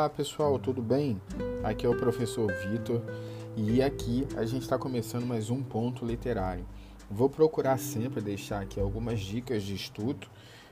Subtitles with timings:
[0.00, 1.20] Olá pessoal, tudo bem?
[1.62, 3.02] Aqui é o professor Vitor
[3.54, 6.64] e aqui a gente está começando mais um ponto literário.
[7.10, 10.26] Vou procurar sempre deixar aqui algumas dicas de estudo,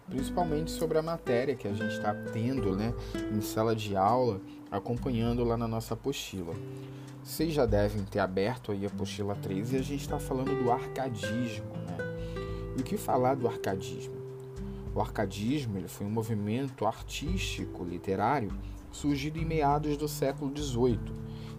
[0.09, 2.95] principalmente sobre a matéria que a gente está tendo né,
[3.31, 4.41] em sala de aula,
[4.71, 6.55] acompanhando lá na nossa apostila.
[7.23, 10.73] Vocês já devem ter aberto aí a apostila 3 e a gente está falando do
[10.73, 11.67] arcadismo.
[11.87, 11.99] Né?
[12.79, 14.17] E o que falar do arcadismo?
[14.95, 18.51] O arcadismo ele foi um movimento artístico, literário,
[18.99, 20.99] surgido em meados do século XVIII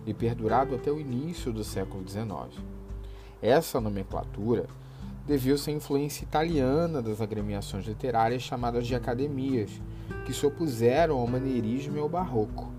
[0.05, 2.61] e perdurado até o início do século XIX.
[3.41, 4.67] Essa nomenclatura
[5.25, 9.71] deveu-se à influência italiana das agremiações literárias chamadas de academias,
[10.25, 12.73] que se opuseram ao maneirismo e ao barroco.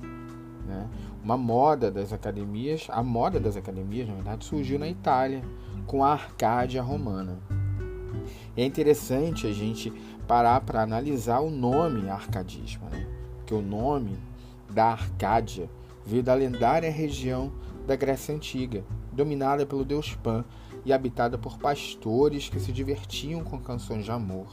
[0.66, 0.86] Né?
[1.22, 5.42] Uma moda das academias, a moda das academias, na verdade, surgiu na Itália
[5.86, 7.38] com a Arcádia romana.
[8.56, 9.90] É interessante a gente
[10.26, 13.06] parar para analisar o nome arcadismo, né?
[13.46, 14.18] que o nome
[14.72, 15.68] da Arcádia
[16.04, 17.52] veio da lendária região
[17.86, 20.44] da Grécia Antiga, dominada pelo deus Pan
[20.84, 24.46] e habitada por pastores que se divertiam com canções de amor.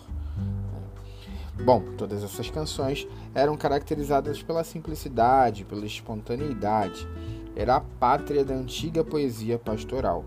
[1.64, 7.08] Bom, todas essas canções eram caracterizadas pela simplicidade, pela espontaneidade.
[7.56, 10.24] Era a pátria da antiga poesia pastoral.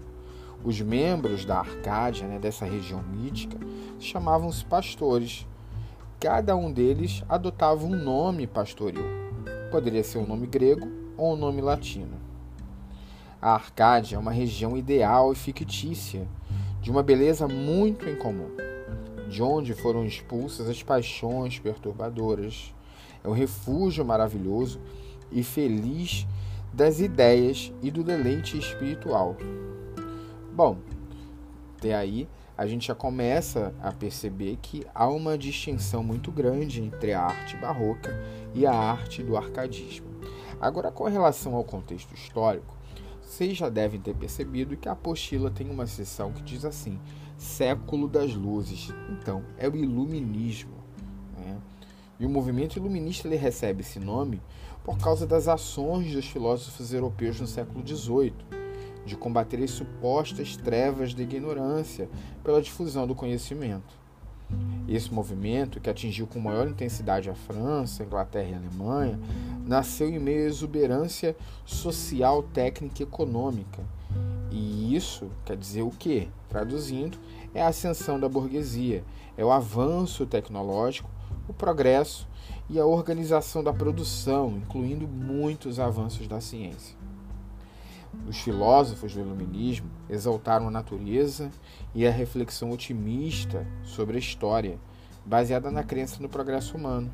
[0.64, 3.56] Os membros da Arcádia, né, dessa região mítica,
[3.98, 5.46] chamavam-se pastores.
[6.18, 9.04] Cada um deles adotava um nome pastoril.
[9.70, 12.18] Poderia ser um nome grego ou um nome latino.
[13.40, 16.26] A Arcádia é uma região ideal e fictícia,
[16.82, 18.50] de uma beleza muito incomum,
[19.28, 22.74] de onde foram expulsas as paixões perturbadoras.
[23.22, 24.80] É um refúgio maravilhoso
[25.30, 26.26] e feliz
[26.72, 29.36] das ideias e do deleite espiritual.
[30.52, 30.78] Bom,
[31.78, 32.28] até aí
[32.60, 37.56] a gente já começa a perceber que há uma distinção muito grande entre a arte
[37.56, 38.14] barroca
[38.54, 40.06] e a arte do arcadismo.
[40.60, 42.76] Agora, com relação ao contexto histórico,
[43.22, 47.00] vocês já devem ter percebido que a apostila tem uma seção que diz assim:
[47.38, 48.92] século das luzes.
[49.08, 50.74] Então, é o iluminismo.
[51.38, 51.56] Né?
[52.18, 54.38] E o movimento iluminista ele recebe esse nome
[54.84, 58.59] por causa das ações dos filósofos europeus no século XVIII
[59.10, 62.08] de combater as supostas trevas da ignorância
[62.44, 63.98] pela difusão do conhecimento.
[64.88, 69.18] Esse movimento, que atingiu com maior intensidade a França, Inglaterra e Alemanha,
[69.66, 73.82] nasceu em meio à exuberância social, técnica e econômica.
[74.50, 76.28] E isso quer dizer o quê?
[76.48, 77.18] Traduzindo,
[77.52, 79.04] é a ascensão da burguesia,
[79.36, 81.10] é o avanço tecnológico,
[81.48, 82.28] o progresso
[82.68, 86.96] e a organização da produção, incluindo muitos avanços da ciência.
[88.30, 91.50] Os filósofos do Iluminismo exaltaram a natureza
[91.92, 94.78] e a reflexão otimista sobre a história,
[95.26, 97.10] baseada na crença no progresso humano.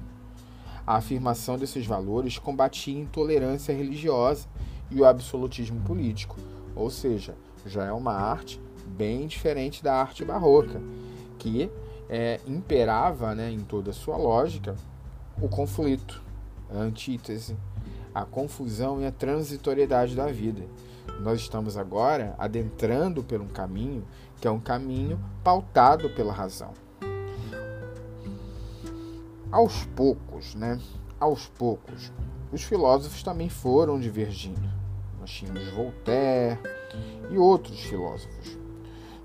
[0.86, 4.46] A afirmação desses valores combatia a intolerância religiosa
[4.90, 6.36] e o absolutismo político,
[6.74, 7.34] ou seja,
[7.64, 10.82] já é uma arte bem diferente da arte barroca,
[11.38, 11.70] que
[12.10, 14.76] é, imperava né, em toda a sua lógica
[15.40, 16.22] o conflito,
[16.68, 17.56] a antítese,
[18.14, 20.62] a confusão e a transitoriedade da vida.
[21.20, 24.06] Nós estamos agora adentrando por um caminho
[24.40, 26.72] que é um caminho pautado pela razão.
[29.50, 30.78] Aos poucos, né?
[31.18, 32.12] Aos poucos,
[32.52, 34.68] os filósofos também foram divergindo.
[35.18, 36.58] Nós tínhamos Voltaire
[37.30, 38.58] e outros filósofos.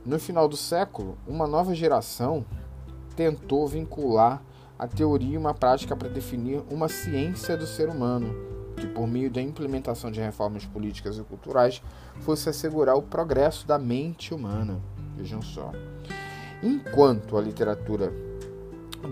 [0.05, 2.45] No final do século, uma nova geração
[3.15, 4.41] tentou vincular
[4.79, 8.50] a teoria e uma prática para definir uma ciência do ser humano
[8.81, 11.83] que, por meio da implementação de reformas políticas e culturais,
[12.21, 14.81] fosse assegurar o progresso da mente humana.
[15.15, 15.71] Vejam só.
[16.63, 18.11] Enquanto a literatura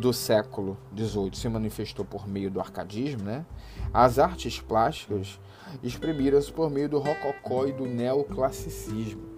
[0.02, 3.46] do século XVIII se manifestou por meio do arcadismo, né,
[3.94, 5.40] as artes plásticas
[5.84, 9.30] exprimiram-se por meio do rococó e do neoclassicismo.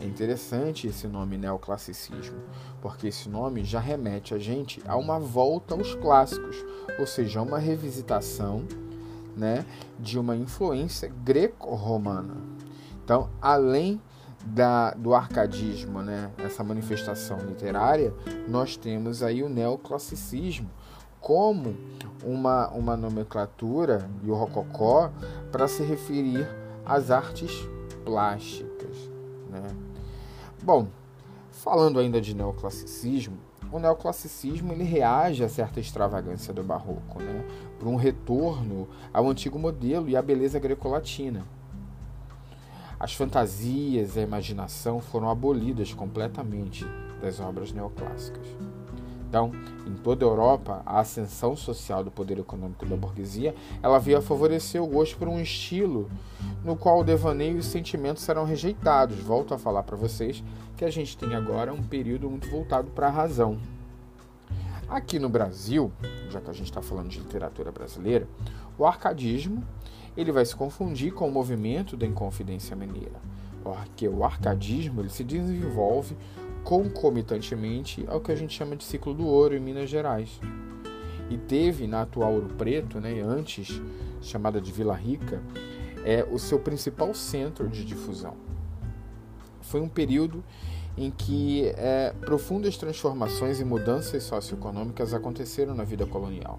[0.00, 2.38] É interessante esse nome neoclassicismo,
[2.80, 6.64] porque esse nome já remete a gente a uma volta aos clássicos,
[6.98, 8.64] ou seja, a uma revisitação
[9.36, 9.64] né,
[9.98, 12.36] de uma influência greco-romana.
[13.04, 14.00] Então, além
[14.44, 18.14] da, do arcadismo, né, essa manifestação literária,
[18.48, 20.70] nós temos aí o neoclassicismo
[21.20, 21.76] como
[22.24, 25.10] uma, uma nomenclatura e o rococó
[25.52, 26.48] para se referir
[26.84, 27.50] às artes
[28.04, 28.96] plásticas.
[29.50, 29.62] Né?
[30.62, 30.88] Bom,
[31.50, 33.36] falando ainda de neoclassicismo,
[33.70, 37.44] o neoclassicismo ele reage a certa extravagância do barroco, né?
[37.80, 41.44] Por um retorno ao antigo modelo e à beleza grecolatina.
[43.00, 46.86] As fantasias e a imaginação foram abolidas completamente
[47.22, 48.46] das obras neoclássicas.
[49.26, 49.52] Então,
[49.86, 54.22] em toda a Europa, a ascensão social do poder econômico da burguesia, ela veio a
[54.22, 56.10] favorecer o gosto por um estilo
[56.64, 59.16] no qual o devaneio e os sentimentos serão rejeitados.
[59.18, 60.44] Volto a falar para vocês
[60.76, 63.56] que a gente tem agora um período muito voltado para a razão.
[64.90, 65.92] Aqui no Brasil,
[66.28, 68.26] já que a gente está falando de literatura brasileira,
[68.76, 69.62] o arcadismo
[70.16, 73.20] ele vai se confundir com o movimento da Inconfidência Mineira,
[73.62, 76.16] porque o arcadismo ele se desenvolve
[76.64, 80.40] concomitantemente ao que a gente chama de ciclo do ouro em Minas Gerais.
[81.30, 83.80] E teve na atual Ouro Preto, né, antes
[84.20, 85.40] chamada de Vila Rica,
[86.04, 88.34] é o seu principal centro de difusão.
[89.60, 90.42] Foi um período
[90.96, 96.58] em que é, profundas transformações e mudanças socioeconômicas aconteceram na vida colonial.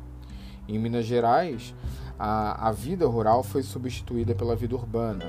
[0.68, 1.74] Em Minas Gerais,
[2.18, 5.25] a, a vida rural foi substituída pela vida urbana.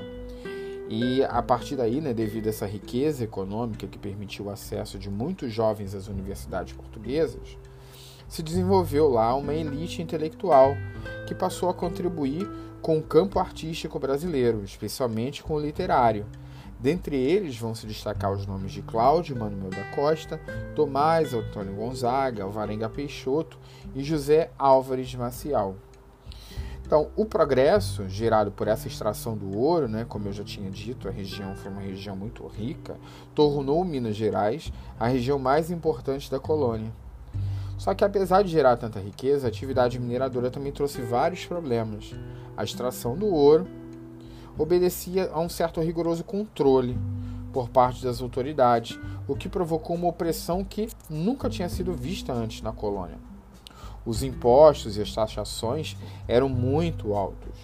[0.89, 5.09] E a partir daí, né, devido a essa riqueza econômica que permitiu o acesso de
[5.09, 7.57] muitos jovens às universidades portuguesas,
[8.27, 10.75] se desenvolveu lá uma elite intelectual
[11.27, 12.47] que passou a contribuir
[12.81, 16.25] com o campo artístico brasileiro, especialmente com o literário
[16.83, 20.37] Dentre eles vão se destacar os nomes de Cláudio Manuel da Costa,
[20.75, 23.57] Tomás Antônio Gonzaga, Alvarenga Peixoto
[23.95, 25.77] e José Álvares Maciel.
[26.85, 31.07] Então, o progresso gerado por essa extração do ouro, né, como eu já tinha dito,
[31.07, 32.97] a região foi uma região muito rica,
[33.33, 34.69] tornou Minas Gerais
[34.99, 36.91] a região mais importante da colônia.
[37.77, 42.13] Só que apesar de gerar tanta riqueza, a atividade mineradora também trouxe vários problemas.
[42.57, 43.65] A extração do ouro
[44.57, 46.97] obedecia a um certo rigoroso controle
[47.51, 52.61] por parte das autoridades, o que provocou uma opressão que nunca tinha sido vista antes
[52.61, 53.17] na colônia.
[54.05, 55.95] Os impostos e as taxações
[56.27, 57.57] eram muito altos.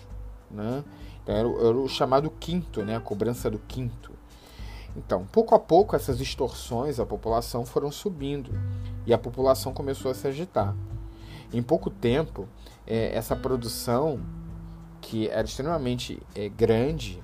[0.50, 0.84] Né?
[1.24, 2.96] Então, era, o, era o chamado quinto, né?
[2.96, 4.14] a cobrança do quinto.
[4.96, 8.52] Então, pouco a pouco, essas extorsões à população foram subindo
[9.06, 10.76] e a população começou a se agitar.
[11.52, 12.48] Em pouco tempo,
[12.86, 14.20] é, essa produção
[15.10, 17.20] que era extremamente é, grande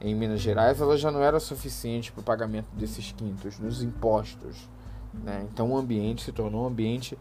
[0.00, 4.66] em Minas Gerais, ela já não era suficiente para o pagamento desses quintos, dos impostos.
[5.12, 5.46] Né?
[5.52, 7.18] Então o ambiente se tornou um ambiente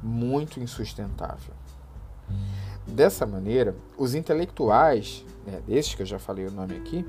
[0.00, 1.52] muito insustentável.
[2.86, 7.04] Dessa maneira, os intelectuais, né, desses que eu já falei o nome aqui,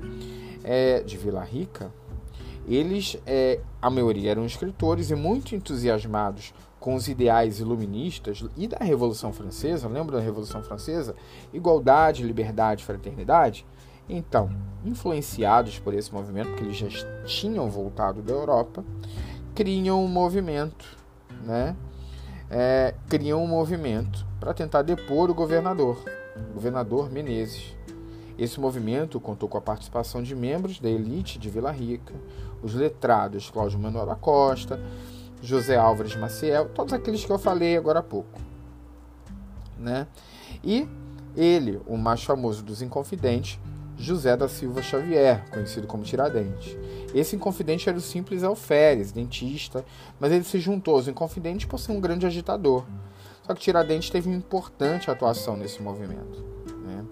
[0.64, 1.92] é, de Vila Rica,
[2.68, 8.78] eles, é, a maioria eram escritores e muito entusiasmados com os ideais iluministas e da
[8.78, 11.14] Revolução Francesa, lembra da Revolução Francesa?
[11.52, 13.66] Igualdade, liberdade, fraternidade?
[14.08, 14.50] Então,
[14.84, 16.88] influenciados por esse movimento, porque eles já
[17.24, 18.84] tinham voltado da Europa,
[19.54, 20.96] criam um movimento,
[21.44, 21.76] né?
[22.50, 26.02] É, criam um movimento para tentar depor o governador,
[26.50, 27.76] o governador Menezes.
[28.38, 32.14] Esse movimento contou com a participação de membros da elite de Vila Rica,
[32.62, 34.80] os letrados Cláudio Manuel da Costa,
[35.42, 38.40] José Álvares Maciel, todos aqueles que eu falei agora há pouco.
[39.76, 40.06] Né?
[40.62, 40.88] E
[41.36, 43.58] ele, o mais famoso dos Inconfidentes,
[43.96, 46.76] José da Silva Xavier, conhecido como Tiradentes.
[47.12, 49.84] Esse Inconfidente era o simples alferes, dentista,
[50.20, 52.84] mas ele se juntou aos Inconfidentes por ser um grande agitador.
[53.42, 56.44] Só que Tiradentes teve uma importante atuação nesse movimento.
[56.84, 57.04] Né?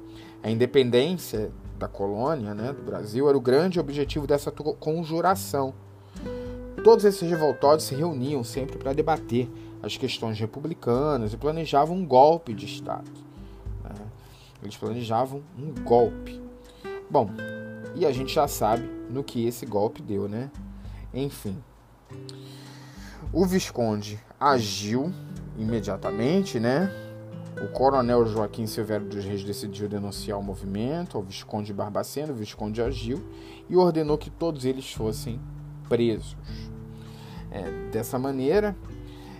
[0.46, 5.74] A independência da colônia, né, do Brasil, era o grande objetivo dessa conjuração
[6.86, 9.50] Todos esses revoltosos se reuniam sempre para debater
[9.82, 13.10] as questões republicanas e planejavam um golpe de Estado.
[13.82, 13.90] Né?
[14.62, 16.40] Eles planejavam um golpe.
[17.10, 17.28] Bom,
[17.96, 20.48] e a gente já sabe no que esse golpe deu, né?
[21.12, 21.60] Enfim.
[23.32, 25.12] O Visconde agiu
[25.58, 26.88] imediatamente, né?
[27.62, 32.82] O coronel Joaquim Silvério dos Reis decidiu denunciar o movimento ao Visconde Barbacena, o Visconde
[32.82, 33.24] agiu
[33.68, 35.40] e ordenou que todos eles fossem
[35.88, 36.36] presos.
[37.50, 38.76] É, dessa maneira,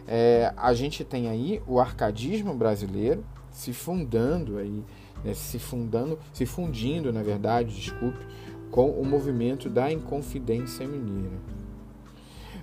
[0.08, 4.82] é, a gente tem aí o arcadismo brasileiro se fundando aí,
[5.23, 8.25] né, se fundando, se fundindo, na verdade, desculpe,
[8.70, 11.37] com o movimento da Inconfidência Mineira.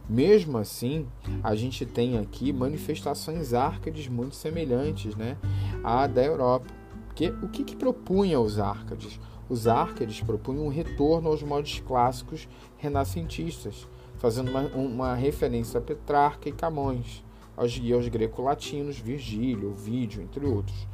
[0.10, 1.07] Mesmo assim,
[1.41, 5.38] a gente tem aqui manifestações árcades muito semelhantes né,
[5.83, 6.67] à da Europa.
[7.07, 9.19] Porque o que, que propunha os árcades?
[9.48, 16.50] Os árcades propunham um retorno aos modos clássicos renascentistas, fazendo uma, uma referência a Petrarca
[16.50, 17.24] e Camões,
[17.55, 20.88] aos, aos greco-latinos, Virgílio, Ovídio, entre outros,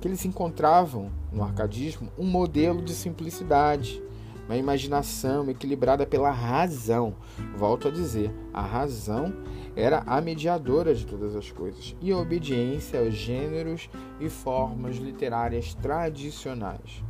[0.00, 4.02] que eles encontravam no arcadismo um modelo de simplicidade,
[4.46, 7.14] uma imaginação equilibrada pela razão.
[7.56, 9.32] Volto a dizer, a razão
[9.74, 15.74] era a mediadora de todas as coisas e a obediência aos gêneros e formas literárias
[15.74, 17.04] tradicionais.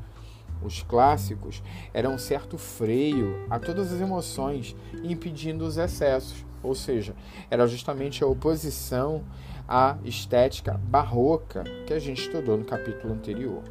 [0.62, 1.62] os clássicos,
[1.92, 4.74] era um certo freio a todas as emoções,
[5.04, 6.44] impedindo os excessos.
[6.62, 7.14] Ou seja,
[7.50, 9.22] era justamente a oposição
[9.68, 13.62] à estética barroca que a gente estudou no capítulo anterior.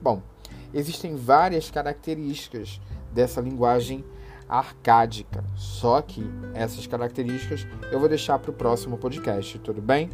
[0.00, 0.22] Bom,
[0.72, 2.80] existem várias características
[3.12, 4.04] dessa linguagem
[4.48, 10.10] arcádica, só que essas características eu vou deixar para o próximo podcast, tudo bem?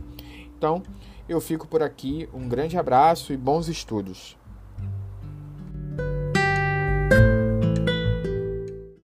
[0.56, 0.82] Então,
[1.28, 4.36] eu fico por aqui, um grande abraço e bons estudos.